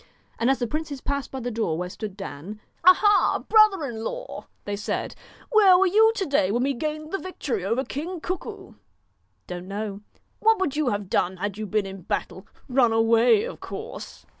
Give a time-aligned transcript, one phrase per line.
[0.39, 3.39] And as the princes passed by the door where stood Dan, 'Ah, ha!
[3.47, 5.13] brother in law,' they said,
[5.51, 8.73] 'where were you to day when we gained the victory over King Cuckoo?''
[9.45, 10.01] Don't know.'
[10.39, 12.47] 'What would you have done had you been in battle?
[12.67, 14.25] Run away, of course.'